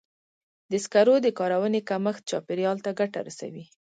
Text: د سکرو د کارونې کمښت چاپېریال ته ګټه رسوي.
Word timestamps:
د 0.71 0.73
سکرو 0.83 1.15
د 1.25 1.27
کارونې 1.39 1.81
کمښت 1.89 2.21
چاپېریال 2.29 2.77
ته 2.85 2.91
ګټه 2.99 3.19
رسوي. 3.27 3.65